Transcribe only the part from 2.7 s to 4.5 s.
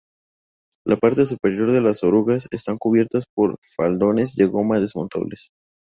cubiertas por faldones de